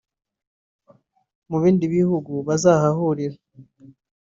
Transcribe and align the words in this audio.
mubindi 1.49 1.85
bihugu 1.95 2.33
bazahahurira 2.47 3.37